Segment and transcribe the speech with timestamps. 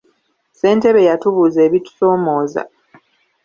[0.53, 2.63] Ssentebe yatubuuza ebitusoomooza.